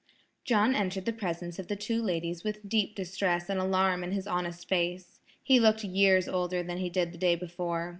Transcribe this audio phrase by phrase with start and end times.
[0.45, 4.25] John entered the presence of the two ladies with deep distress and alarm in his
[4.25, 5.19] honest face.
[5.43, 7.89] He looked years older than he did the day before.